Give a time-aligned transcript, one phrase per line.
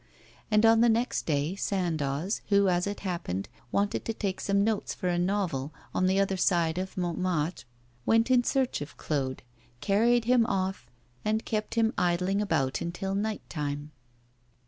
[0.49, 4.95] And on the next day Sandoz, who, as it happened, wanted to take some notes
[4.95, 7.65] for a novel, on the other side of Montmartre,
[8.03, 9.43] went in search of Claude,
[9.79, 10.89] carried him off
[11.23, 13.91] and kept him idling about until night time.